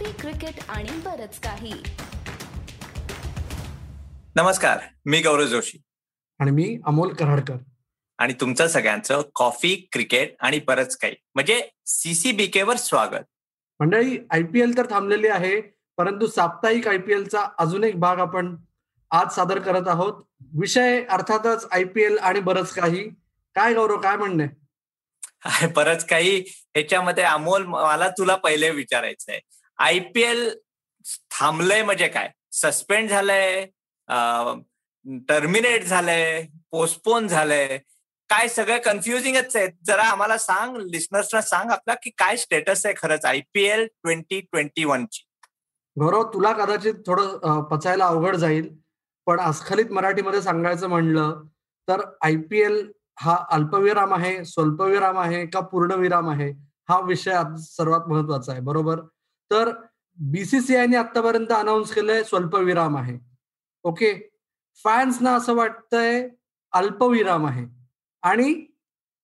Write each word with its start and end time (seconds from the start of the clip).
Coffee 0.00 0.12
cricket 0.12 0.54
आणि 0.68 0.90
बरच 0.90 1.40
काही. 1.40 1.72
नमस्कार 4.36 4.78
मी 5.06 5.20
गौरव 5.20 5.44
जोशी. 5.44 5.78
आणि 6.38 6.50
मी 6.50 6.78
अमोल 6.86 7.12
कराडकर. 7.14 7.56
आणि 8.18 8.32
तुमचं 8.32 8.66
सगळ्यांचं 8.68 9.22
कॉफी 9.34 9.88
क्रिकेट 9.92 10.34
आणि 10.40 10.60
बरंच 10.66 10.96
काही. 10.96 11.14
म्हणजे 11.34 11.68
सीसीबीके 11.86 12.62
वर 12.62 12.76
स्वागत. 12.76 13.24
मंडळी 13.80 14.18
आयपीएल 14.30 14.76
तर 14.76 14.90
थांबलेली 14.90 15.28
आहे 15.28 15.60
परंतु 15.96 16.26
साप्ताहिक 16.26 16.88
आयपीएलचा 16.88 17.46
अजून 17.58 17.84
एक 17.84 18.00
भाग 18.00 18.18
आपण 18.18 18.56
आज 19.10 19.34
सादर 19.34 19.58
करत 19.58 19.88
आहोत. 19.88 20.22
विषय 20.40 21.04
अर्थातच 21.04 21.66
आयपीएल 21.72 22.18
आणि 22.18 22.40
बरंच 22.40 22.72
काही. 22.72 23.08
काय 23.54 23.74
गौरव 23.74 24.00
काय 24.00 24.16
म्हणणे? 24.16 24.46
बरंच 25.76 26.06
काही. 26.06 26.44
ह्याच्यामध्ये 26.48 27.24
अमोल 27.24 27.64
मला 27.66 28.08
तुला 28.08 28.34
पहिले 28.34 28.70
विचारायचं 28.70 29.32
आहे 29.32 29.59
आयपीएल 29.80 30.48
थांबलंय 31.30 31.82
म्हणजे 31.82 32.08
काय? 32.08 32.30
सस्पेंड 32.52 33.08
झालंय 33.10 33.64
टर्मिनेट 35.28 35.84
झालंय 35.84 36.42
पोस्टपोन 36.70 37.26
झालंय. 37.28 37.78
काय 38.30 38.48
सगळं 38.48 38.78
कन्फ्युजिंगच 38.84 39.56
आहे. 39.56 39.66
जरा 39.86 40.02
आम्हाला 40.02 40.36
सांग 40.38 40.76
लिस्नर्सना 40.90 41.40
सांग 41.42 41.70
आपला 41.70 41.94
की 42.02 42.10
काय 42.18 42.36
स्टेटस 42.36 42.84
आहे 42.86 42.94
खरंच 42.98 43.24
आयपीएल 43.24 43.86
ट्वेंटी 44.02 44.40
ट्वेंटी 44.40 44.84
वन 44.84 45.06
ची? 45.12 45.22
गौरव 45.96 46.22
तुला 46.34 46.52
कदाचित 46.52 46.94
थोडं 47.06 47.62
पचायला 47.70 48.06
अवघड 48.06 48.36
जाईल 48.36 48.68
पण 49.26 49.40
अस्खलित 49.40 49.90
मराठीमध्ये 49.92 50.42
सांगायचं 50.42 50.88
म्हणलं 50.88 51.42
तर 51.88 52.00
आयपीएल 52.24 52.80
हा 53.20 53.36
अल्पविराम 53.52 54.14
आहे 54.14 54.44
स्वल्पविराम 54.44 55.18
आहे 55.18 55.44
का 55.46 55.60
पूर्णविराम 55.60 56.28
आहे 56.30 56.50
हा 56.88 56.98
विषय 57.06 57.38
सर्वात 57.62 58.08
महत्त्वाचा 58.08 58.52
आहे. 58.52 58.60
बरोबर? 58.60 59.00
तर 59.50 59.70
बीसीसीआयने 60.18 60.96
आतापर्यंत 60.96 61.52
अनाऊन्स 61.52 61.92
केलंय 61.94 62.22
स्वल्पविराम 62.24 62.96
आहे. 62.96 63.18
ओके 63.84 64.12
फॅन्सना 64.84 65.34
असं 65.36 65.54
वाटतंय 65.56 66.28
अल्पविराम 66.72 67.46
आहे. 67.46 67.64
आणि 68.22 68.52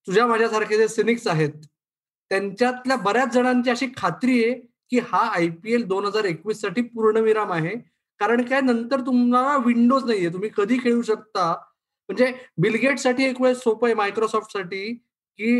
तुझ्या 0.06 0.27
माझ्यासारखे 0.27 0.77
जे 0.78 0.89
सिनिक्स 0.89 1.27
आहेत 1.28 1.51
त्यांच्यातल्या 2.31 2.97
बऱ्याच 2.97 3.33
जणांची 3.33 3.70
अशी 3.70 3.86
खात्री 3.97 4.42
आहे 4.45 4.55
की 4.92 4.98
हा 5.12 5.19
आय 5.36 5.48
पी 5.62 5.73
एल 5.75 5.83
दोन 5.89 6.05
हजार 6.06 6.25
एकवीससाठी 6.25 6.83
पूर्णविराम 6.95 7.53
आहे. 7.53 7.75
कारण 8.20 8.42
काय 8.47 8.61
नंतर 8.61 9.01
तुम्हाला 9.06 9.56
विंडोज 9.67 10.05
नाहीये. 10.05 10.29
तुम्ही 10.33 10.51
कधी 10.56 10.79
खेळू 10.84 11.03
शकता. 11.03 11.51
म्हणजे 12.08 12.33
बिलगेटसाठी 12.62 13.25
एक 13.25 13.41
वेळेस 13.42 13.58
सोपं 13.62 13.86
आहे 13.86 13.95
मायक्रोसॉफ्टसाठी 13.95 14.92
की 15.39 15.55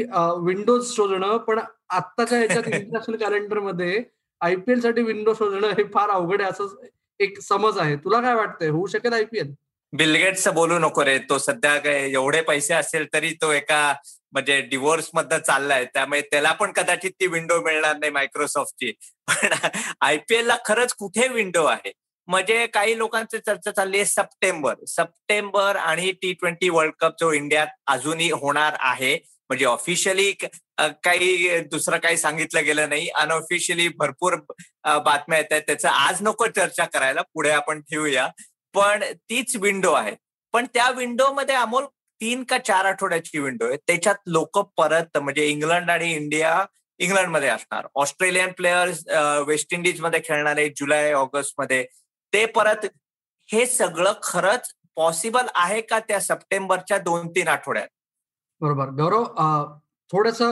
विंडोज 0.47 0.93
शोधणं. 0.95 1.37
पण 1.39 1.59
आत्ताच्या 1.91 2.41
याच्यात 2.41 2.63
इंटरनॅशनल 2.75 3.17
कॅलेंडरमध्ये 3.17 4.03
आयपीएलसाठी 4.41 5.03
विंडो 5.03 5.35
शोधणं 5.35 5.69
हे 5.69 5.85
फार 5.95 6.11
अवघड 6.11 6.43
आहे 6.43 6.51
असं 6.51 6.75
एक 7.21 7.41
समज 7.41 7.79
आहे. 7.79 7.97
तुला 7.97 8.21
काय 8.21 8.35
वाटतंय? 8.35 8.69
होऊ 8.69 8.87
शकेल 8.87 9.13
आयपीएल 9.13 9.53
बिलगेट्स 9.93 10.47
बोलू 10.49 10.79
नको 10.79 11.05
रे. 11.05 11.19
तो 11.19 11.39
सध्या 11.39 11.77
काय 11.79 12.11
एवढे 12.13 12.41
पैसे 12.43 12.75
असेल 12.75 13.07
तरी 13.13 13.31
तो 13.43 13.51
एका 13.53 13.95
म्हणजे 14.33 14.61
डिवोर्स 14.61 15.11
मधनं 15.15 15.39
चाललाय. 15.39 15.85
त्यामुळे 15.85 16.21
त्याला 16.21 16.53
पण 16.53 16.73
कदाचित 16.73 17.11
ती 17.21 17.27
विंडो 17.27 17.61
मिळणार 17.65 17.97
नाही 17.97 18.13
मायक्रोसॉफ्टची 18.13 18.93
पण 19.29 19.53
आयपीएल 20.01 20.47
ला 20.47 20.57
खरंच 20.67 20.95
कुठे 20.95 21.29
विंडो 21.29 21.65
आहे? 21.65 21.93
म्हणजे 22.29 22.67
काही 22.67 22.97
लोकांची 22.99 23.39
चर्चा 23.39 23.71
चालली 23.71 23.97
आहे 23.97 24.05
सप्टेंबर. 24.07 24.75
सप्टेंबर 24.89 25.77
आणि 25.77 26.11
टी 26.23 26.33
ट्वेंटी 26.33 26.69
वर्ल्ड 26.69 26.95
कप 27.01 27.13
जो 27.21 27.31
इंडियात 27.33 27.67
अजूनही 27.87 28.31
होणार 28.31 28.77
आहे. 28.79 29.17
म्हणजे 29.51 29.65
ऑफिशियली 29.65 30.31
काही 31.05 31.61
दुसरं 31.71 31.99
काही 31.99 32.17
सांगितलं 32.17 32.65
गेलं 32.65 32.89
नाही. 32.89 33.09
अनऑफिशियली 33.09 33.89
भरपूर 33.99 34.35
बातम्या 34.85 35.39
येत 35.39 35.53
आहेत. 35.53 35.63
त्याचं 35.67 35.89
आज 35.89 36.23
नको 36.23 36.47
चर्चा 36.57 36.85
करायला. 36.95 37.23
पुढे 37.35 37.51
आपण 37.51 37.81
ठेवूया. 37.91 38.29
पण 38.75 39.03
तीच 39.31 39.57
विंडो 39.57 39.93
आहे. 39.93 40.15
पण 40.55 40.67
त्या 40.75 40.89
विंडोमध्ये 40.97 41.55
अमोल 41.55 41.85
तीन 42.21 42.43
का 42.49 42.59
चार 42.59 42.85
आठवड्याची 42.85 43.39
विंडो 43.39 43.67
आहे. 43.69 43.77
त्याच्यात 43.87 44.17
लोक 44.27 44.59
परत 44.79 45.17
म्हणजे 45.19 45.47
इंग्लंड 45.47 45.91
आणि 45.91 46.13
इंडिया 46.15 46.65
इंग्लंडमध्ये 47.01 47.49
असणार. 47.49 47.87
ऑस्ट्रेलियन 47.95 48.53
प्लेयर्स 48.57 49.03
वेस्ट 49.47 49.75
इंडिजमध्ये 49.75 50.21
खेळणारे 50.25 50.69
जुलै 50.77 51.13
ऑगस्टमध्ये 51.13 51.85
ते 52.33 52.45
परत 52.55 52.87
हे 53.49 53.67
सगळं 53.67 54.13
खरंच 54.23 54.73
पॉसिबल 54.97 55.47
आहे 55.55 55.81
का 55.81 55.99
त्या 55.99 56.21
सप्टेंबरच्या 56.21 56.99
दोन 56.99 57.29
तीन 57.29 57.49
आठवड्यात? 57.49 57.89
बरोबर. 58.61 58.91
गौरव 58.99 59.25
थोडस 60.11 60.43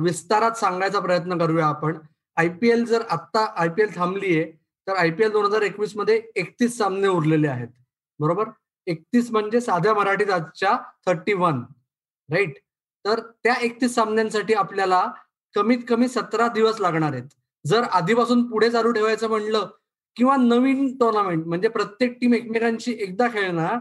विस्तारात 0.00 0.56
सांगायचा 0.56 1.00
प्रयत्न 1.00 1.38
करूया 1.38 1.66
आपण. 1.66 1.98
आयपीएल 2.36 2.84
जर 2.86 3.02
आत्ता 3.10 3.44
आयपीएल 3.60 3.96
थांबलीये 3.96 4.44
तर 4.86 4.96
आयपीएल 4.96 5.30
दोन 5.30 5.44
हजार 5.44 5.62
एकवीसमध्ये 5.62 6.20
एकतीस 6.36 6.76
सामने 6.78 7.08
उरलेले 7.08 7.48
आहेत. 7.48 7.68
बरोबर? 8.20 8.48
एकतीस 8.86 9.30
म्हणजे 9.30 9.60
साध्या 9.60 9.94
मराठीत 9.94 10.30
आजच्या 10.30 10.76
थर्टी 11.06 11.32
वन 11.32 11.62
राईट 12.28 12.58
तर 13.04 13.20
त्या 13.44 13.54
एकतीस 13.62 13.94
सामन्यांसाठी 13.94 14.54
आपल्याला 14.54 15.04
कमीत 15.54 15.78
कमी 15.88 16.08
सतरा 16.08 16.48
दिवस 16.48 16.80
लागणार 16.80 17.12
आहेत. 17.12 17.28
जर 17.64 17.82
आधीपासून 17.92 18.42
पुढे 18.50 18.70
चालू 18.70 18.92
ठेवायचं 18.92 19.28
म्हणलं 19.28 19.68
किंवा 20.16 20.36
नवीन 20.36 20.96
टुर्नामेंट 20.98 21.46
म्हणजे 21.46 21.68
प्रत्येक 21.68 22.18
टीम 22.20 22.34
एकमेकांशी 22.34 22.92
एकदा 23.00 23.28
खेळणार 23.32 23.78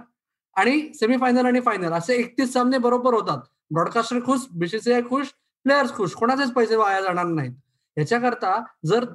आणि 0.56 0.94
सेमीफायनल 0.94 1.46
आणि 1.46 1.60
फायनल 1.62 1.94
असे 1.94 2.16
एकतीस 2.16 2.54
सामने 2.54 2.78
बरोबर 2.78 3.14
होतात. 3.14 3.38
ब्रॉडकास्टर 3.72 4.20
खुश 4.20 4.46
बीसीसीआय 4.52 5.02
खुश 5.02 5.28
प्लेयर्स 5.66 5.94
खुश. 5.94 6.14
कोणाचेच 6.14 6.52
पैसे 6.54 6.76
वाया 6.76 7.02
जाणार 7.02 7.26
नाहीत. 7.26 7.52
याच्याकरता 7.98 8.64
जर 8.86 9.06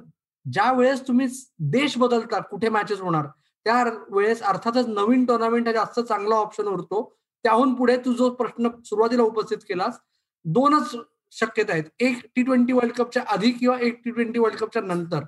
ज्या 0.45 0.71
वेळेस 0.71 1.07
तुम्ही 1.07 1.27
देश 1.59 1.97
बदलता 1.97 2.39
कुठे 2.39 2.69
मॅचेस 2.69 2.99
होणार 2.99 3.25
त्या 3.65 3.83
वेळेस 4.11 4.41
अर्थातच 4.41 4.87
नवीन 4.87 5.25
टुर्नामेंट 5.25 5.67
हा 5.67 5.73
जास्त 5.73 5.99
चांगला 5.99 6.35
ऑप्शन 6.35 6.63
उरतो. 6.63 7.17
त्याहून 7.43 7.73
पुढे 7.75 7.97
तू 7.97 8.13
जो 8.13 8.29
प्रश्न 8.29 8.69
सुरुवातीला 8.85 9.23
उपस्थित 9.23 9.57
केलास 9.57 9.99
दोनच 10.45 10.95
शक्यता 11.31 11.73
आहेत. 11.73 11.83
एक 11.99 12.19
टी 12.35 12.43
ट्वेंटी 12.43 12.73
वर्ल्ड 12.73 12.93
कपच्या 12.93 13.23
आधी 13.27 13.51
किंवा 13.51 13.77
एक 13.79 13.99
टी 14.05 14.11
ट्वेंटी 14.11 14.39
वर्ल्ड 14.39 14.59
कपच्या 14.59 14.81
नंतर. 14.81 15.23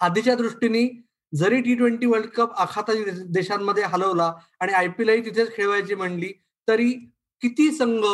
आधीच्या 0.00 0.34
दृष्टीने 0.34 0.84
जरी 1.34 1.60
टी 1.60 1.74
ट्वेंटी 1.74 2.06
वर्ल्ड 2.06 2.26
कप 2.26 2.52
आखाता 2.52 2.92
देशांमध्ये 3.26 3.84
हलवला 3.84 4.32
आणि 4.60 4.72
आयपीएलही 4.72 5.24
तिथेच 5.24 5.54
खेळवायची 5.56 5.94
म्हणली 5.94 6.32
तरी 6.68 6.90
किती 7.42 7.70
संघ 7.72 8.04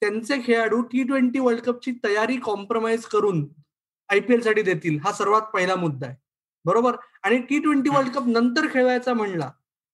त्यांचे 0.00 0.40
खेळाडू 0.44 0.80
टी 0.82 1.02
ट्वेंटी 1.02 1.38
वर्ल्ड 1.38 1.60
कपची 1.60 1.92
तयारी 2.04 2.36
कॉम्प्रोमाइज 2.36 3.04
करून 3.04 3.46
आयपीएलसाठी 4.08 4.62
देतील 4.62 4.98
हा 5.04 5.12
सर्वात 5.12 5.42
पहिला 5.54 5.76
मुद्दा 5.76 6.06
आहे. 6.06 6.16
बरोबर? 6.64 6.96
आणि 7.22 7.38
टी 7.38 7.58
ट्वेंटी 7.58 7.90
वर्ल्ड 7.90 8.10
कप 8.12 8.26
नंतर 8.26 8.66
खेळवायचा 8.72 9.14
म्हणला 9.14 9.50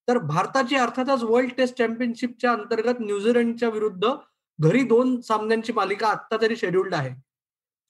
तर 0.07 0.17
भारताची 0.17 0.75
अर्थातच 0.75 1.23
वर्ल्ड 1.23 1.51
टेस्ट 1.57 1.77
चॅम्पियनशिपच्या 1.77 2.51
अंतर्गत 2.51 2.99
न्यूझीलंडच्या 2.99 3.69
विरुद्ध 3.69 4.07
घरी 4.59 4.83
दोन 4.83 5.19
सामन्यांची 5.21 5.73
मालिका 5.73 6.07
आत्ता 6.07 6.37
तरी 6.41 6.55
शेड्युल्ड 6.55 6.93
आहे. 6.93 7.09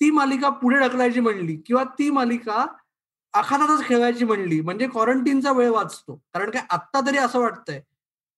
ती 0.01 0.09
मालिका 0.11 0.49
पुढे 0.49 0.77
ढकलायची 0.79 1.19
म्हणली 1.19 1.55
किंवा 1.55 1.83
ती 1.99 2.09
मालिका 2.09 2.65
आखातातच 3.33 3.83
खेळवायची 3.85 4.25
म्हणली 4.25 4.59
म्हणजे 4.61 4.88
क्वारंटीनचा 4.88 5.51
वेळ 5.51 5.69
वाचतो. 5.69 6.16
कारण 6.33 6.49
काय 6.49 6.61
आत्ता 6.69 6.99
तरी 7.07 7.17
असं 7.17 7.39
वाटतंय 7.39 7.81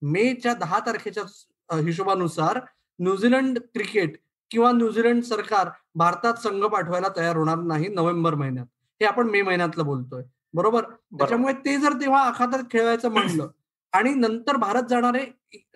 मेच्या 0.02 0.54
दहा 0.54 0.80
तारखेच्या 0.80 1.80
हिशोबानुसार 1.80 2.60
न्यूझीलंड 3.00 3.60
क्रिकेट 3.74 4.18
किंवा 4.52 4.72
न्यूझीलंड 4.72 5.24
सरकार 5.24 5.70
भारतात 5.96 6.34
संघ 6.34 6.64
पाठवायला 6.64 7.08
तयार 7.18 7.36
होणार 7.38 7.58
नाही 7.58 7.88
नोव्हेंबर 7.88 8.36
महिन्यात. 8.36 8.66
हे 9.02 9.06
आपण 9.06 9.30
मे 9.30 9.42
महिन्यातलं 9.42 9.86
बोलतोय. 9.86 10.24
बरोबर? 10.54 10.84
त्याच्यामुळे 11.18 11.54
ते 11.66 11.76
जर 11.78 11.94
तेव्हा 11.94 12.22
आखातात 12.22 12.64
खेळवायचं 12.72 13.12
म्हणलं 13.12 13.48
आणि 13.94 14.14
नंतर 14.14 14.58
भारत 14.58 14.84
जाणारे 14.90 15.26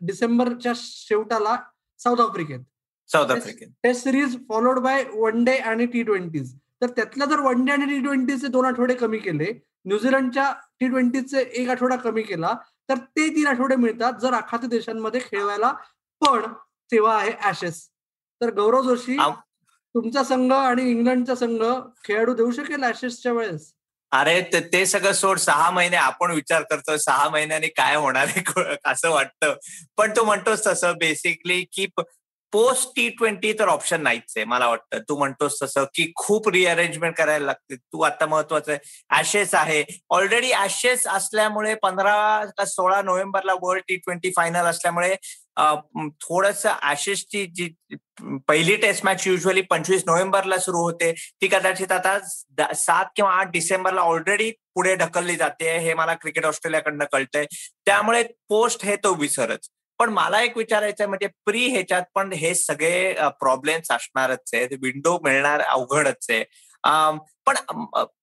डिसेंबरच्या 0.02 0.72
शेवटाला 0.76 1.56
साऊथ 2.00 2.20
आफ्रिकेत. 2.20 2.60
साऊथ 3.10 3.32
आफ्रिकेत. 3.32 3.68
Test 3.84 4.04
series 4.04 4.38
followed 4.50 4.80
by 4.80 5.04
one 5.14 5.44
day 5.44 5.56
आणि 5.58 5.86
टी 5.86 6.04
ट्वेंटीज. 6.04 6.56
तर 6.82 6.90
त्यातल्या 6.90 7.28
जर 7.28 7.40
वन 7.40 7.66
डे 7.66 7.72
आणि 7.72 7.86
टी 7.86 8.00
ट्वेंटीचे 8.00 8.48
दोन 8.48 8.66
आठवडे 8.66 8.94
कमी 8.94 9.18
केले 9.18 9.52
न्यूझीलंडच्या 9.86 10.52
टी 10.80 10.88
ट्वेंटीचे 10.88 11.42
एक 11.54 11.70
आठवडा 11.70 11.96
कमी 11.96 12.22
केला 12.22 12.54
तर 12.90 12.98
ते 12.98 13.30
तीन 13.30 13.48
आठवडे 13.48 13.76
मिळतात 13.76 14.14
जर 14.22 14.34
आखाती 14.34 14.68
देशांमध्ये 14.68 15.22
खेळवायला 15.22 15.72
पण 16.22 16.46
तेव्हा 16.92 17.18
आहे 17.18 17.32
ऍशेस 17.44 17.88
तर 18.42 18.54
गौरव 18.54 18.82
जोशी 18.82 19.18
तुमचा 19.96 20.24
संघ 20.24 20.52
आणि 20.54 20.90
इंग्लंडचा 20.92 21.36
संघ 21.36 21.62
खेळाडू 22.06 22.34
देऊ 22.34 22.52
शकेल 22.52 22.84
ऍशेसच्या 22.84 23.32
वेळेस? 23.34 23.72
अरे 24.12 24.42
ते 24.74 24.86
सगळं 24.86 25.12
सोड 25.14 25.38
सहा 25.38 25.70
महिने 25.72 25.96
आपण 25.96 26.32
विचार 26.32 26.62
करतो 26.62 26.98
सहा 26.98 27.30
महिन्यांनी 27.30 27.68
काय 27.68 27.96
होणार 27.96 28.28
आहे 28.28 28.76
असं 28.86 29.10
वाटतं. 29.10 29.54
पण 29.98 30.12
तू 30.12 30.24
म्हणतोस 30.24 30.66
तसं 30.68 30.94
बेसिकली 30.98 31.62
की 31.74 31.88
पोस्ट 32.52 32.90
टी 32.96 33.08
ट्वेंटी 33.10 33.52
तर 33.54 33.68
ऑप्शन 33.68 34.02
नाहीच 34.02 34.34
आहे 34.36 34.46
मला 34.46 34.68
वाटतं. 34.68 35.00
तू 35.10 35.18
म्हणतोस 35.18 35.62
तसं 35.62 35.84
की 35.96 36.12
खूप 36.16 36.48
रिअरेंजमेंट 36.50 37.16
करायला 37.16 37.46
लागते. 37.46 37.76
तू 37.76 38.02
आता 38.02 38.26
महत्वाचं 38.26 38.72
आहे. 38.72 38.80
ऍशेस 39.20 39.54
आहे. 39.56 39.84
ऑलरेडी 40.10 40.52
ऍशेस 40.54 41.08
असल्यामुळे 41.08 41.76
पंधरा 41.76 42.46
का 42.58 42.66
सोळा 42.66 43.02
नोव्हेंबरला 43.02 43.54
वर्ल्ड 43.62 43.84
टी 43.88 43.96
ट्वेंटी 43.96 44.32
फायनल 44.36 44.66
असल्यामुळे 44.66 45.16
थोडस 46.22 46.66
ऍशेसची 46.84 47.46
जी 47.46 47.70
पहिली 48.48 48.76
टेस्ट 48.76 49.06
मॅच 49.06 49.28
युजली 49.28 49.62
पंचवीस 49.62 50.04
नोव्हेंबरला 50.08 50.58
सुरू 50.58 50.78
होते. 50.78 51.12
ती 51.42 51.48
कदाचित 51.48 51.92
आता 51.92 52.74
सात 52.76 53.06
किंवा 53.16 53.32
आठ 53.32 53.52
डिसेंबरला 53.52 54.02
ऑलरेडी 54.02 54.52
पुढे 54.76 54.96
ढकलली 54.96 55.36
जाते. 55.36 55.78
हे 55.78 55.94
मला 55.94 56.14
क्रिकेट 56.14 56.46
ऑस्ट्रेलियाकडनं 56.46 57.06
कळतंय. 57.12 57.46
त्यामुळे 57.86 58.24
पोस्ट 58.50 58.86
हे 58.86 58.96
तो 58.96 59.14
विसरच. 59.14 59.70
पण 60.00 60.10
मला 60.14 60.42
एक 60.42 60.58
विचारायचं 60.58 61.04
आहे 61.04 61.08
म्हणजे 61.10 61.28
प्री 61.46 61.66
ह्याच्यात 61.72 62.04
पण 62.16 62.32
हे 62.34 62.54
सगळे 62.56 63.14
प्रॉब्लेम्स 63.40 63.92
असणारच 63.92 64.54
आहेत 64.54 64.74
विंडो 64.82 65.18
मिळणार 65.24 65.62
अवघडच 65.62 66.26
आहे. 66.30 66.44
पण 67.46 67.56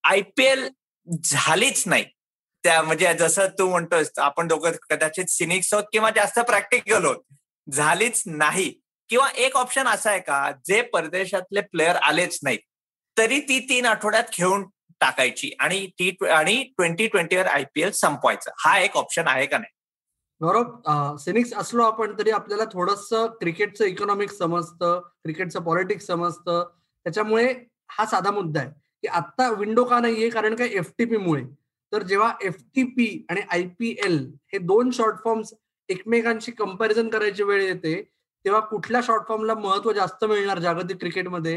आय 0.03 0.21
पी 0.37 0.45
एल 0.45 0.67
झालीच 1.07 1.83
नाही. 1.87 2.03
त्या 2.63 2.81
म्हणजे 2.81 3.13
जसं 3.13 3.47
तू 3.59 3.69
म्हणतोस 3.69 4.09
आपण 4.19 4.47
दोघं 4.47 4.71
कदाचित 4.89 5.25
सिनिक्स 5.29 5.73
आहोत 5.73 5.85
किंवा 5.91 6.09
जास्त 6.15 6.39
प्रॅक्टिकल 6.39 7.05
होत 7.05 7.17
झालीच 7.67 8.23
नाही. 8.25 8.69
किंवा 9.09 9.29
एक 9.35 9.55
ऑप्शन 9.57 9.87
असा 9.87 10.09
आहे 10.11 10.19
का 10.19 10.51
जे 10.65 10.81
परदेशातले 10.93 11.61
प्लेयर 11.61 11.95
आलेच 11.95 12.39
नाही 12.43 12.57
तरी 13.17 13.39
ती 13.39 13.59
तीन 13.69 13.85
आठवड्यात 13.85 14.23
खेळून 14.33 14.65
टाकायची 15.01 15.51
आणि 15.59 15.85
टी 15.99 16.11
आणि 16.31 16.61
ट्वेंटी 16.77 17.07
ट्वेंटीवर 17.07 17.47
आयपीएल 17.47 17.91
संपवायचं. 17.91 18.51
हा 18.65 18.77
एक 18.79 18.97
ऑप्शन 18.97 19.27
आहे 19.27 19.45
का 19.45 19.57
नाही? 19.57 19.73
गौरव 20.41 21.15
सिनिक्स 21.19 21.53
असलो 21.57 21.83
आपण 21.83 22.17
तरी 22.17 22.31
आपल्याला 22.31 22.63
थोडस 22.73 23.07
क्रिकेटचं 23.39 23.85
इकॉनॉमिक्स 23.85 24.37
समजतं 24.37 24.99
क्रिकेटचं 25.23 25.63
पॉलिटिक्स 25.63 26.05
समजतं. 26.07 26.63
त्याच्यामुळे 27.05 27.53
हा 27.89 28.05
साधा 28.05 28.31
मुद्दा 28.31 28.59
आहे 28.59 28.69
की 29.03 29.07
आता 29.07 29.49
विंडो 29.51 29.83
का 29.83 29.99
नाहीये? 29.99 30.29
कारण 30.29 30.55
काय? 30.55 30.67
एफटीपी 30.69 31.17
मुळे. 31.17 31.43
तर 31.91 32.03
जेव्हा 32.03 32.31
एफटीपी 32.43 33.25
आणि 33.29 33.41
आय 33.51 33.63
पी 33.79 33.95
एल 34.05 34.17
हे 34.53 34.57
दोन 34.59 34.89
शॉर्ट 34.93 35.23
फॉर्म्स 35.23 35.53
एकमेकांशी 35.89 36.51
कंपॅरिझन 36.51 37.09
करायची 37.09 37.43
वेळ 37.43 37.61
येते 37.63 38.01
तेव्हा 38.45 38.59
कुठल्या 38.61 39.01
शॉर्ट 39.03 39.27
फॉर्मला 39.27 39.53
महत्त्व 39.55 39.91
जास्त 39.93 40.25
मिळणार 40.25 40.59
जागतिक 40.59 40.97
क्रिकेटमध्ये 40.99 41.55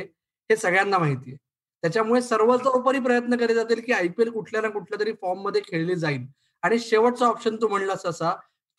हे 0.50 0.56
सगळ्यांना 0.56 0.99
माहिती 0.99 1.31
आहे 1.31 1.37
त्याच्यामुळे 1.82 2.21
सर्वतोपरी 2.23 2.99
प्रयत्न 3.00 3.37
केले 3.38 3.55
जातील 3.55 3.81
की 3.87 3.93
आयपीएल 3.93 4.31
कुठल्या 4.31 4.61
ना 4.62 4.69
कुठल्या 4.69 5.00
तरी 5.00 5.12
फॉर्ममध्ये 5.23 5.61
खेळली 5.65 5.94
जाईल. 5.97 6.27
आणि 6.62 6.79
शेवटचा 6.79 7.27
ऑप्शन 7.27 7.56
तू 7.56 7.69
म्हणलास 7.69 8.06
असा 8.06 8.31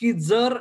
की 0.02 0.12
जर 0.12 0.58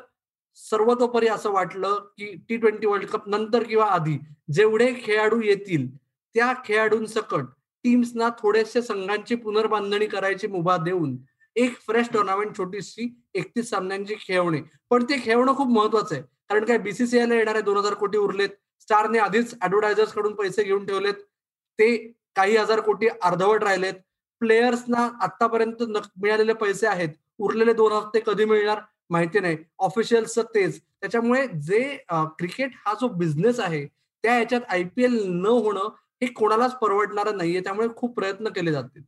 सर्वतोपरी 0.54 1.26
असं 1.26 1.50
वाटलं 1.50 1.98
की 2.18 2.34
टी 2.48 2.56
ट्वेंटी 2.56 2.86
वर्ल्ड 2.86 3.06
कप 3.06 3.28
नंतर 3.28 3.62
किंवा 3.62 3.84
आधी 3.84 4.18
जेवढे 4.52 4.92
खेळाडू 5.02 5.40
येतील 5.42 5.96
त्या 6.34 6.52
खेळाडूंसकट 6.64 7.44
टीम्सना 7.84 8.28
थोडेसे 8.28 8.82
संघांची 8.82 9.34
पुनर्बांधणी 9.34 10.06
करायची 10.06 10.46
मुभा 10.46 10.76
देऊन 10.76 11.16
एक 11.56 11.78
फ्रेश 11.80 12.08
टुर्नामेंट 12.12 12.58
छोटीशी 12.58 13.22
एकतीस 13.34 13.70
सामन्यांची 13.70 14.14
खेळवणे. 14.14 14.60
पण 14.90 15.04
ते 15.04 15.20
खेळवणं 15.22 15.56
खूप 15.56 15.68
महत्वाचं 15.68 16.14
आहे. 16.14 16.22
कारण 16.48 16.64
काय 16.64 16.78
बीसीसीआयला 16.78 17.34
येणारे 17.34 17.60
दोन 17.60 17.76
हजार 17.76 17.94
कोटी 17.94 18.18
उरलेत. 18.18 18.48
स्टारने 18.80 19.18
आधीच 19.18 19.54
ऍडव्हर्टायझर्सकडून 19.62 20.34
पैसे 20.34 20.62
घेऊन 20.62 20.86
ठेवलेत. 20.86 21.14
ते 21.78 21.96
काही 22.36 22.56
हजार 22.56 22.80
कोटी 22.80 23.08
अर्धवट 23.22 23.64
राहिलेत. 23.64 23.94
प्लेयर्सना 24.40 25.08
आतापर्यंत 25.20 25.82
मिळालेले 26.22 26.52
पैसे 26.52 26.86
आहेत. 26.86 27.08
उरलेले 27.38 27.72
दोन 27.72 27.92
हफ्ते 27.92 28.20
कधी 28.26 28.44
मिळणार? 28.44 28.80
माहिती 29.10 29.40
नाही. 29.40 29.56
ऑफिशियल्सचं 29.78 30.42
तेच. 30.54 30.80
त्याच्यामुळे 30.80 31.46
जे 31.66 31.82
क्रिकेट 32.38 32.70
हा 32.86 32.94
जो 33.00 33.08
बिझनेस 33.18 33.60
आहे 33.60 33.84
त्या 34.24 34.38
याच्यात 34.38 34.60
आयपीएल 34.68 35.22
न 35.26 35.46
होणं 35.46 35.88
हे 36.22 36.26
कोणालाच 36.32 36.74
परवडणारं 36.78 37.36
नाहीये. 37.36 37.60
त्यामुळे 37.60 37.88
खूप 37.96 38.14
प्रयत्न 38.16 38.48
केले 38.54 38.72
जातील. 38.72 39.02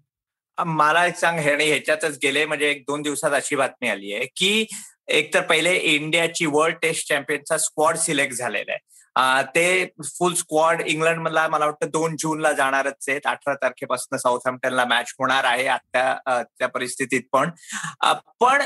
मला 0.58 1.06
एक 1.06 1.16
सांग 1.16 1.38
हे 1.38 1.54
ह्याच्यातच 1.69 2.19
गेले 2.22 2.44
म्हणजे 2.46 2.70
एक 2.70 2.82
दोन 2.88 3.02
दिवसात 3.02 3.32
अशी 3.32 3.56
बातमी 3.56 3.88
आली 3.88 4.12
आहे 4.14 4.26
की 4.37 4.66
एक 5.08 5.32
तर 5.34 5.40
पहिले 5.46 5.75
इंडियाची 5.76 6.46
वर्ल्ड 6.46 6.76
टेस्ट 6.82 7.08
चॅम्पियनचा 7.08 7.56
स्क्वॉड 7.58 7.96
सिलेक्ट 7.96 8.34
झालेला 8.34 8.72
आहे. 8.72 9.43
ते 9.55 9.84
फुल 10.19 10.34
स्क्वॉड 10.34 10.81
इंग्लंडमधला 10.87 11.46
मला 11.48 11.64
वाटतं 11.66 11.90
दोन 11.93 12.14
जूनला 12.19 12.52
जाणारच 12.52 13.08
आहेत. 13.08 13.26
अठरा 13.26 13.55
तारखेपासून 13.62 14.19
साऊथ 14.19 14.46
हॅम्प्टनला 14.46 14.84
मॅच 14.84 15.12
होणार 15.19 15.44
आहे 15.44 15.66
आता 15.69 16.43
त्या 16.43 16.69
परिस्थितीत 16.69 17.22
पण. 17.32 17.50
पण 18.40 18.62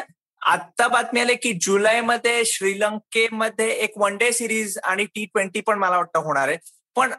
आता 0.47 0.87
बातमी 0.89 1.21
आली 1.21 1.35
की 1.35 1.53
जुलैमध्ये 1.63 2.45
श्रीलंकेमध्ये 2.47 3.69
एक 3.85 3.93
वन 3.99 4.17
डे 4.17 4.31
सिरीज 4.33 4.77
आणि 4.85 5.05
टी 5.05 5.25
ट्वेंटी 5.25 5.61
पण 5.61 5.79
मला 5.79 5.97
वाटतं 5.97 6.19
होणार 6.19 6.49
आहे. 6.49 6.57
पण 6.97 7.13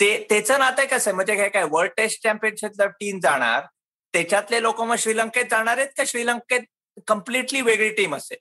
ते 0.00 0.26
त्याचं 0.30 0.58
नातं 0.58 0.84
कसं 0.84 1.10
आहे? 1.10 1.14
म्हणजे 1.14 1.34
काय 1.36 1.48
काय 1.48 1.64
वर्ल्ड 1.70 1.92
टेस्ट 1.96 2.22
चॅम्पियनशिप 2.22 2.82
टीम 3.00 3.18
जाणार 3.20 3.66
त्याच्यातले 4.14 4.62
लोक 4.62 4.80
मग 4.80 4.94
श्रीलंकेत 4.98 5.44
जाणार 5.50 5.78
आहेत 5.78 5.88
का 5.96 6.04
श्रीलंकेत 6.06 6.60
कम्प्लिटली 7.08 7.60
वेगळी 7.60 7.88
टीम 7.88 8.14
असेल? 8.14 8.38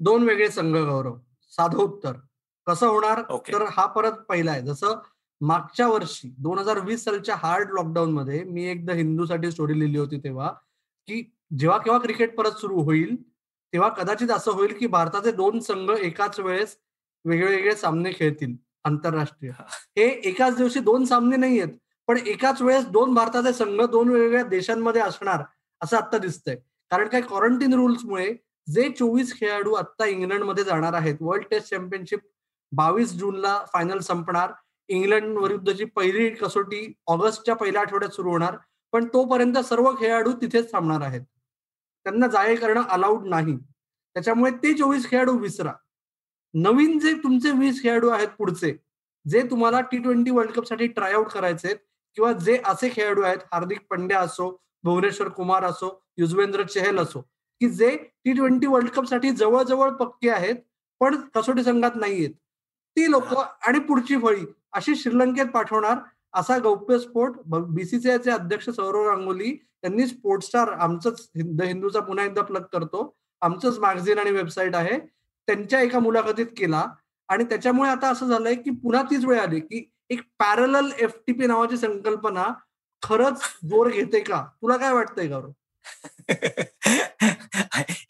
दोन 0.00 0.22
वेगळे 0.22 0.48
संघ 0.50 0.76
गौरव. 0.76 1.16
साधं 1.52 1.78
उत्तर. 1.78 2.12
कसं 2.66 2.86
होणार? 2.86 3.22
तर 3.52 3.62
हा 3.70 3.86
परत 3.86 4.12
पहिला 4.28 4.50
आहे. 4.50 4.62
जसं 4.62 4.98
मागच्या 5.40 5.86
वर्षी 5.88 6.28
दोन 6.38 6.58
हजार 6.58 6.78
वीस 6.78 7.04
सालच्या 7.04 7.34
हार्ड 7.36 7.70
लॉकडाऊन 7.72 8.12
मध्ये 8.12 8.42
मी 8.44 8.64
एकदा 8.70 8.92
हिंदूसाठी 8.92 9.50
स्टोरी 9.50 9.78
लिहिली 9.78 9.98
होती 9.98 10.18
तेव्हा 10.18 10.48
की 11.08 11.22
जेव्हा 11.58 11.78
केव्हा 11.78 12.00
क्रिकेट 12.00 12.34
परत 12.36 12.52
सुरू 12.52 12.82
होईल 12.82 13.16
तेव्हा 13.72 13.88
कदाचित 13.88 14.30
असं 14.30 14.52
होईल 14.52 14.74
की 14.78 14.86
भारताचे 14.86 15.32
दोन 15.32 15.60
संघ 15.60 15.90
एकाच 15.90 16.40
वेळेस 16.40 16.76
वेगवेगळे 17.24 17.74
सामने 17.74 18.10
खेळतील 18.12 18.54
आंतरराष्ट्रीय. 18.84 19.52
हे. 19.60 20.08
एकाच 20.08 20.56
दिवशी 20.56 20.80
दोन 20.80 21.04
सामने 21.04 21.36
नाही 21.36 21.60
आहेत 21.60 21.74
पण 22.06 22.18
एकाच 22.26 22.62
वेळेस 22.62 22.86
दोन 22.86 23.14
भारताचे 23.14 23.52
संघ 23.52 23.82
दोन 23.82 24.08
वेगवेगळ्या 24.08 24.42
देशांमध्ये 24.44 25.02
असणार 25.02 25.42
असं 25.80 25.96
आता 25.96 26.18
दिसतंय. 26.18 26.56
कारण 26.90 27.08
काय 27.08 27.20
क्वारंटीन 27.20 27.74
रुल्समुळे 27.74 28.34
जे 28.74 28.88
चोवीस 28.90 29.38
खेळाडू 29.40 29.72
आता 29.72 30.06
इंग्लंडमध्ये 30.06 30.64
जाणार 30.64 30.92
आहेत 30.92 31.14
वर्ल्ड 31.20 31.44
टेस्ट 31.50 31.70
चॅम्पियनशिप 31.70 32.18
बावीस 32.72 33.12
जूनला 33.12 33.64
फायनल 33.72 33.98
संपणार. 33.98 34.52
इंग्लंड 34.88 35.38
विरुद्धची 35.38 35.84
पहिली 35.84 36.28
कसोटी 36.30 36.92
ऑगस्टच्या 37.06 37.54
पहिल्या 37.56 37.80
आठवड्यात 37.80 38.10
सुरू 38.10 38.30
होणार. 38.30 38.56
पण 38.92 39.06
तोपर्यंत 39.06 39.58
सर्व 39.58 39.90
खेळाडू 40.00 40.32
तिथेच 40.32 40.72
थांबणार 40.72 41.00
आहेत. 41.00 41.20
त्यांना 42.06 42.26
जाहीर 42.26 42.58
करणं 42.60 42.82
अलाउड 42.88 43.26
नाही. 43.28 43.56
त्याच्यामुळे 44.16 44.50
ते 44.62 44.72
चोवीस 44.74 45.08
खेळाडू 45.10 45.36
विसरा. 45.38 45.72
नवीन 46.54 46.98
जे 46.98 47.12
तुमचे 47.14 47.50
वीस 47.50 47.82
खेळाडू 47.82 48.08
आहेत 48.08 48.28
पुढचे 48.38 48.76
जे 49.26 49.42
तुम्हाला 49.50 49.80
टी 49.80 49.98
ट्वेंटी 49.98 50.30
वर्ल्ड 50.30 50.52
कपसाठी 50.52 50.86
ट्रायआउट 50.86 51.28
करायचे 51.32 51.74
किंवा 52.16 52.32
जे 52.34 52.56
असे 52.66 52.88
खेळाडू 52.92 53.22
आहेत 53.22 53.38
हार्दिक 53.52 53.80
पंड्या 53.90 54.20
असो 54.20 54.50
भुवनेश्वर 54.84 55.28
कुमार 55.28 55.64
असो 55.64 55.90
युजवेंद्र 56.18 56.62
चहल 56.64 56.98
असो 56.98 57.20
की 57.60 57.68
जे 57.70 57.96
टी 57.96 58.32
ट्वेंटी 58.32 58.66
वर्ल्ड 58.66 58.90
कपसाठी 58.90 59.30
जवळजवळ 59.30 59.90
पक्के 59.94 60.30
आहेत 60.30 60.56
पण 61.00 61.16
कसोटी 61.34 61.64
संघात 61.64 61.96
नाहीयेत. 61.96 62.30
ती 62.96 63.10
लोक 63.10 63.34
आणि 63.34 63.78
पुढची 63.78 64.16
फळी 64.16 64.44
अशी 64.72 64.94
श्रीलंकेत 64.96 65.46
पाठवणार 65.46 65.98
असा 66.34 66.58
गौप्यस्फोट 66.58 67.36
बीसीसीआयचे 67.46 68.30
अध्यक्ष 68.30 68.68
सौरव 68.70 69.04
गांगुली 69.04 69.50
यांनी 69.84 70.06
स्पोर्ट 70.06 70.42
स्टार 70.42 70.68
आमचंच 70.68 71.28
द 71.36 71.62
हिंदूचा 71.62 72.00
पुन्हा 72.00 72.24
एकदा 72.24 72.42
प्लग 72.42 72.62
करतो. 72.72 73.14
आमचंच 73.42 73.78
मॅगझिन 73.78 74.18
आणि 74.18 74.30
वेबसाईट 74.30 74.74
आहे. 74.76 74.98
त्यांच्या 75.48 75.80
एका 75.80 75.98
मुलाखतीत 75.98 76.46
केला. 76.56 76.84
आणि 77.28 77.44
त्याच्यामुळे 77.44 77.90
आता 77.90 78.08
असं 78.08 78.26
झालंय 78.26 78.54
की 78.54 78.70
पुन्हा 78.70 79.02
तीच 79.02 79.24
वेळ 79.24 79.40
आली 79.40 79.60
की 79.60 79.84
एक 80.10 80.20
पॅरल 80.38 80.90
एफटीपी 80.98 81.46
नावाची 81.46 81.76
संकल्पना 81.76 82.46
खरंच 83.02 83.42
जोर 83.70 83.88
घेते 83.90 84.20
का? 84.20 84.44
तुला 84.62 84.76
काय 84.76 84.92
वाटतंय 84.92 85.26
गौरव? 85.28 85.50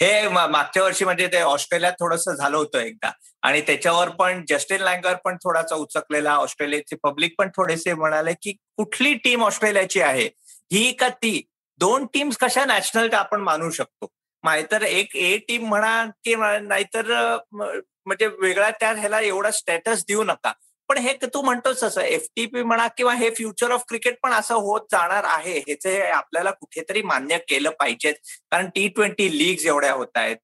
हे 0.02 0.28
मागच्या 0.28 0.83
वर्षी 0.83 1.04
म्हणजे 1.04 1.26
ते 1.26 1.40
ऑस्ट्रेलियात 1.40 1.92
थोडस 1.92 2.28
झालं 2.28 2.57
होतं 2.57 2.78
एकदा. 2.78 3.11
आणि 3.42 3.61
त्याच्यावर 3.61 4.09
पण 4.09 4.45
जस्टिन 4.49 4.80
लँगर 4.80 5.14
पण 5.14 5.37
थोडासा 5.37 5.75
उचकलेला 5.75 6.35
ऑस्ट्रेलियाचे 6.35 6.97
पब्लिक 7.02 7.35
पण 7.38 7.49
थोडेसे 7.49 7.95
म्हणाले 7.95 8.33
की 8.42 8.52
कुठली 8.52 9.14
टीम 9.14 9.45
ऑस्ट्रेलियाची 9.45 10.00
आहे? 10.00 10.28
ही 10.73 10.92
का 10.92 11.09
ती? 11.09 11.42
दोन 11.78 12.07
टीम्स 12.07 12.37
कशा 12.37 12.64
नॅशनल 12.64 13.12
आपण 13.12 13.40
मानू 13.40 13.71
शकतो? 13.71 14.09
नाहीतर 14.45 14.83
एक 14.83 15.16
ए 15.16 15.37
टीम 15.38 15.66
म्हणा 15.69 16.04
की 16.25 16.35
नाहीतर 16.62 17.37
म्हणजे 17.52 18.26
वेगळा 18.26 18.71
त्या 18.71 18.90
ह्याला 18.92 19.21
एवढा 19.21 19.50
स्टेटस 19.50 20.04
देऊ 20.09 20.25
नका. 20.25 20.52
पण 20.91 20.99
हे 20.99 21.13
तू 21.35 21.41
म्हणतोस 21.43 21.83
असं 21.85 22.01
एफटीपी 22.03 22.63
म्हणा 22.63 22.87
किंवा 22.97 23.13
हे 23.15 23.29
फ्युचर 23.35 23.71
ऑफ 23.71 23.83
क्रिकेट 23.89 24.17
पण 24.23 24.33
असं 24.33 24.55
होत 24.55 24.87
जाणार 24.93 25.25
आहे 25.25 25.59
ह्याचे 25.59 26.01
आपल्याला 26.03 26.51
कुठेतरी 26.51 27.03
मान्य 27.03 27.39
केलं 27.49 27.71
पाहिजेत. 27.81 28.15
कारण 28.51 28.69
टी 28.75 28.87
ट्वेंटी 28.89 29.29
लीग 29.39 29.67
एवढ्या 29.67 29.93
होत 29.93 30.17
आहेत. 30.17 30.37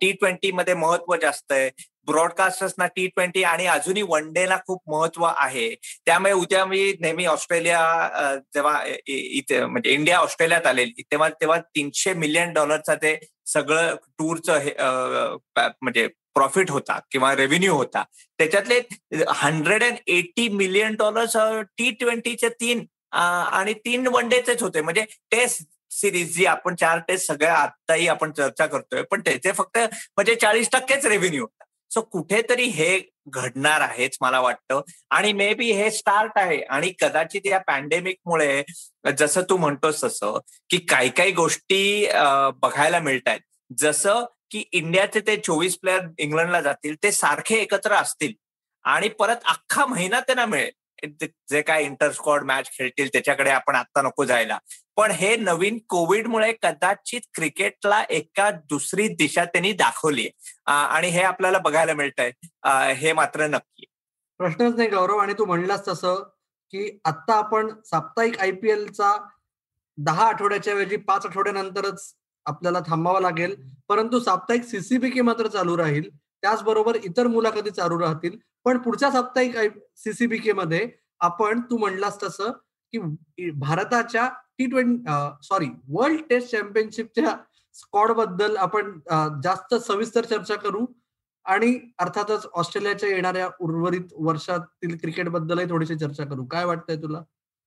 टी 0.00 0.10
ट्वेंटी 0.12 0.52
मध्ये 0.52 0.74
महत्त्व 0.74 1.14
जास्त 1.22 1.52
आहे. 1.52 1.68
ब्रॉडकास्टर्सना 2.06 2.86
टी 2.96 3.06
ट्वेंटी 3.06 3.42
आणि 3.44 3.66
अजूनही 3.66 4.02
वन 4.08 4.32
डेला 4.32 4.56
खूप 4.66 4.80
महत्त्व 4.90 5.24
आहे. 5.26 5.68
त्यामुळे 6.06 6.32
उद्या 6.32 6.64
मी 6.66 6.92
नेहमी 7.00 7.26
ऑस्ट्रेलिया 7.26 7.80
जेव्हा 8.54 8.82
इथे 9.06 9.64
म्हणजे 9.66 9.90
इंडिया 9.90 10.18
ऑस्ट्रेलियात 10.18 10.66
आलेली 10.66 11.02
तेव्हा 11.02 11.28
तेव्हा 11.40 11.58
तीनशे 11.60 12.14
मिलियन 12.14 12.52
डॉलरचा 12.52 12.94
ते 13.02 13.18
सगळं 13.52 13.94
टूरचं 14.18 14.58
हे 14.58 14.74
म्हणजे 15.82 16.08
प्रॉफिट 16.36 16.70
होता 16.70 16.98
किंवा 17.12 17.34
रेव्हेन्यू 17.36 17.74
होता. 17.74 18.02
त्याच्यातले 18.38 18.80
hundred 19.34 19.84
and 19.84 19.96
eighty 20.16 20.48
million 20.48 20.94
dollars 20.98 21.36
T 21.78 21.90
ट्वेंटीचे 22.00 22.48
तीन 22.60 22.84
आणि 23.12 23.72
तीन 23.84 24.06
वन 24.06 24.28
डेचेच 24.28 24.62
होते. 24.62 24.80
म्हणजे 24.80 25.04
टेस्ट 25.30 25.62
सिरीज 25.94 26.34
जी 26.36 26.44
आपण 26.46 26.74
चार 26.76 26.98
टेस्ट 27.08 27.26
सगळ्या 27.26 27.54
आत्ताही 27.54 28.08
आपण 28.08 28.32
चर्चा 28.36 28.66
करतोय 28.66 29.02
पण 29.10 29.20
त्याचे 29.24 29.52
फक्त 29.52 29.78
म्हणजे 29.78 30.34
चाळीस 30.34 30.68
टक्केच 30.72 31.06
रेव्हेन्यू 31.06 31.42
होता. 31.42 31.64
सो 31.90 32.00
कुठेतरी 32.02 32.64
हे 32.64 32.98
घडणार 33.28 33.80
आहेच 33.80 34.16
मला 34.20 34.40
वाटतं. 34.40 34.80
आणि 35.10 35.32
मे 35.32 35.52
बी 35.54 35.70
हे 35.72 35.90
स्टार्ट 35.90 36.38
आहे. 36.38 36.60
आणि 36.62 36.92
कदाचित 37.00 37.46
या 37.46 37.58
पॅन्डेमिकमुळे 37.66 38.62
जसं 39.18 39.42
तू 39.50 39.56
म्हणतोस 39.56 40.02
तसं 40.04 40.38
की 40.70 40.78
काही 40.90 41.10
काही 41.16 41.32
गोष्टी 41.32 42.06
बघायला 42.62 43.00
मिळत 43.00 43.28
आहेत 43.28 43.40
जसं 43.78 44.24
की 44.50 44.64
इंडियाचे 44.72 45.20
ते 45.26 45.36
चोवीस 45.36 45.78
प्लेअर 45.78 46.06
इंग्लंडला 46.18 46.60
जातील 46.60 46.94
ते 47.02 47.12
सारखे 47.12 47.56
एकत्र 47.56 47.94
असतील. 47.94 48.32
आणि 48.84 49.08
परत 49.18 49.46
अख्खा 49.50 49.86
महिना 49.86 50.20
त्यांना 50.20 50.46
मिळेल. 50.46 50.70
जे 51.50 51.60
काय 51.62 51.82
इंटरस्कॉड 51.84 52.44
मॅच 52.44 52.70
खेळतील 52.72 53.08
त्याच्याकडे 53.12 53.50
आपण 53.50 53.74
आता 53.76 54.02
नको 54.02 54.24
जायला. 54.24 54.58
पण 54.96 55.10
हे 55.10 55.34
नवीन 55.36 55.78
कोविडमुळे 55.88 56.52
कदाचित 56.62 57.20
क्रिकेटला 57.34 58.02
एका 58.10 58.50
दुसरी 58.50 59.08
दिशा 59.08 59.44
त्यांनी 59.44 59.72
दाखवली 59.72 60.28
आणि 60.66 61.08
हे 61.08 61.22
आपल्याला 61.22 61.58
बघायला 61.58 61.94
मिळत 61.94 62.20
आहे 62.20 62.92
हे 62.94 63.12
मात्र 63.12 63.46
नक्की 63.46 63.86
प्रश्नच 64.40 64.76
नाही 64.76 64.88
गौरव 64.88 65.18
आणि 65.18 65.32
तू 65.32 65.44
म्हणलास 65.44 65.86
तसं 65.88 66.22
की 66.72 66.88
आता 67.04 67.34
आपण 67.34 67.68
साप्ताहिक 67.84 68.38
आयपीएलचा 68.40 69.16
दहा 69.98 70.26
आठवड्याच्या 70.28 70.74
ऐवजी 70.74 70.96
पाच 70.96 71.26
आठवड्यानंतरच 71.26 72.12
आपल्याला 72.46 72.80
थांबावं 72.86 73.20
लागेल. 73.20 73.54
परंतु 73.88 74.20
साप्ताहिक 74.20 74.64
सीसीबीके 74.64 75.20
मात्र 75.22 75.46
चालू 75.48 75.76
राहील. 75.76 76.08
त्याचबरोबर 76.42 76.96
इतर 77.04 77.26
मुलाखती 77.26 77.70
चालू 77.70 77.98
राहतील. 78.00 78.38
पण 78.64 78.78
पुढच्या 78.78 79.10
साप्ताहिक 79.10 79.56
सीसीबीके 79.96 80.52
मध्ये 80.52 80.88
आपण 81.20 81.60
तू 81.70 81.76
म्हणलास 81.78 82.22
तसं 82.22 82.50
की 82.92 83.50
भारताच्या 83.50 84.28
T 84.58 84.66
twenty 84.66 85.12
sorry 85.42 85.68
world 85.88 86.20
test 86.30 86.50
चॅम्पियनशिपच्या 86.50 87.36
स्कॉडबद्दल 87.74 88.56
आपण 88.56 88.98
जास्त 89.42 89.74
सविस्तर 89.86 90.24
चर्चा 90.24 90.54
करू. 90.56 90.84
आणि 91.46 91.78
अर्थातच 91.98 92.46
ऑस्ट्रेलियाच्या 92.54 93.08
येणाऱ्या 93.08 93.48
उर्वरित 93.60 94.12
वर्षातील 94.18 94.96
क्रिकेटबद्दलही 94.96 95.68
थोडीशी 95.70 95.96
चर्चा 95.98 96.24
करू. 96.24 96.44
काय 96.44 96.64
वाटतंय 96.64 96.96
तुला? 96.96 97.20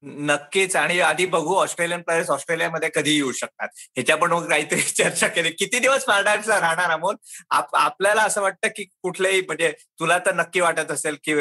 नक्कीच. 0.03 0.75
आणि 0.75 0.99
आधी 0.99 1.25
बघू 1.25 1.55
ऑस्ट्रेलियन 1.55 2.01
प्लेयर्स 2.01 2.29
ऑस्ट्रेलियामध्ये 2.29 2.89
कधी 2.95 3.15
येऊ 3.15 3.31
शकतात. 3.31 3.67
ह्याच्या 3.95 4.15
पण 4.15 4.47
काहीतरी 4.47 4.81
चर्चा 4.97 5.27
केली. 5.27 5.51
किती 5.51 5.79
दिवस 5.79 6.03
पार्डायचा 6.05 6.59
राहणार 6.59 6.91
अमोल? 6.91 7.15
आपल्याला 7.73 8.21
असं 8.23 8.41
वाटतं 8.41 8.67
की 8.67 8.83
कुठलेही 8.83 9.41
म्हणजे 9.41 9.71
तुला 9.99 10.17
तर 10.19 10.33
नक्की 10.35 10.59
वाटत 10.59 10.91
असेल 10.91 11.17
की 11.23 11.33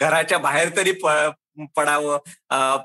घराच्या 0.00 0.38
बाहेर 0.38 0.76
तरी 0.76 0.92
पडावं. 1.76 2.18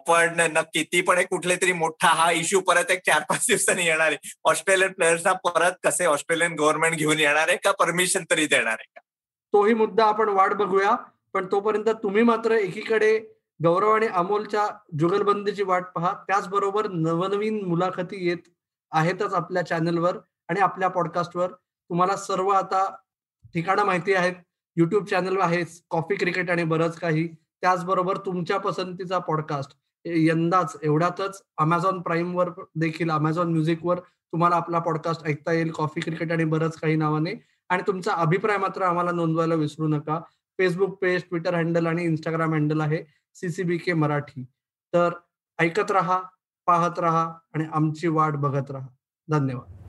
पण 0.07 0.39
नक्की 0.51 0.83
ती 0.83 1.01
पण 1.01 1.17
एक 1.17 1.27
कुठले 1.27 1.55
तरी 1.55 1.71
मोठा 1.73 2.07
हा 2.07 2.31
इश्यू 2.31 2.59
परत 2.61 2.91
एक 2.91 2.99
चार 3.05 3.21
पाच 3.29 3.45
दिवसांनी 3.49 3.85
येणार 3.85 4.07
आहे. 4.07 4.31
ऑस्ट्रेलियन 4.45 4.91
प्लेयर्सना 4.91 5.33
परत 5.33 5.71
कसे 5.83 6.05
ऑस्ट्रेलियन 6.05 6.53
गव्हर्नमेंट 6.53 6.95
घेऊन 6.95 7.19
येणार 7.19 7.47
आहे 7.47 7.57
का 7.57 7.71
परमिशन 7.71 8.23
तरी 8.31 8.45
देणार 8.45 8.73
आहे 8.73 8.91
का? 8.95 8.99
तोही 9.53 9.73
मुद्दा 9.73 10.05
आपण 10.05 10.29
वाट 10.29 10.53
बघूया. 10.53 10.95
पण 11.33 11.45
तोपर्यंत 11.45 11.89
तुम्ही 12.03 12.23
मात्र 12.23 12.51
एकीकडे 12.51 13.19
गौरव 13.63 13.89
आणि 13.95 14.07
अमोलच्या 14.07 14.67
जुगलबंदीची 14.99 15.63
वाट 15.63 15.83
पहा. 15.95 16.13
त्याचबरोबर 16.27 16.87
नवनवीन 16.87 17.65
मुलाखती 17.65 18.27
येत 18.27 18.47
आहेतच 18.91 19.33
आपल्या 19.33 19.65
चॅनलवर 19.65 20.17
आणि 20.49 20.59
आपल्या 20.59 20.89
पॉडकास्टवर. 20.89 21.51
तुम्हाला 21.51 22.15
सर्व 22.15 22.47
आता 22.49 22.85
ठिकाणं 23.53 23.83
माहिती 23.83 24.13
आहेत. 24.13 24.33
युट्यूब 24.77 25.05
चॅनल 25.05 25.37
आहे 25.41 25.63
कॉफी 25.89 26.15
क्रिकेट 26.15 26.51
आणि 26.51 26.63
बरंच 26.63 26.99
काही. 26.99 27.27
त्याचबरोबर 27.61 28.17
तुमच्या 28.17 28.57
पसंतीचा 28.57 29.17
पॉडकास्ट 29.17 29.77
यंदाच 30.05 30.77
एवढ्यातच 30.83 31.41
अमेझॉन 31.57 32.01
प्राईमवर 32.01 32.49
देखील 32.75 33.11
अमेझॉन 33.11 33.51
म्युझिकवर 33.51 33.99
तुम्हाला 33.99 34.55
आपला 34.55 34.79
पॉडकास्ट 34.79 35.25
ऐकता 35.25 35.53
येईल. 35.53 35.71
कॉफी 35.71 36.01
क्रिकेट 36.01 36.31
आणि 36.31 36.43
बरंच 36.43 36.79
काही 36.79 36.95
नावाने. 36.95 37.33
आणि 37.69 37.83
तुमचा 37.87 38.13
अभिप्राय 38.13 38.57
मात्र 38.57 38.81
आम्हाला 38.81 39.11
नोंदवायला 39.11 39.55
विसरू 39.55 39.87
नका. 39.87 40.19
फेसबुक 40.57 40.97
पेज 41.01 41.21
ट्विटर 41.21 41.53
हँडल 41.53 41.85
आणि 41.87 42.03
इंस्टाग्राम 42.03 42.53
हँडल 42.53 42.81
आहे. 42.81 43.03
सीसीबी 43.33 43.77
के 43.77 43.93
मराठी. 43.93 44.43
तर 44.93 45.09
ऐकत 45.59 45.91
रहा 45.91 46.21
पाहत 46.67 46.99
रहा 46.99 47.39
आणि 47.53 47.65
आमची 47.73 48.07
वाट 48.07 48.33
बघत 48.33 48.71
रहा. 48.71 48.87
धन्यवाद. 49.29 49.80